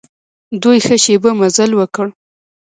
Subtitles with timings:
[0.63, 2.07] دوی ښه شېبه مزل وکړ.